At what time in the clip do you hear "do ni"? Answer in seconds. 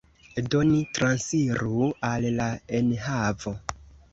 0.53-0.79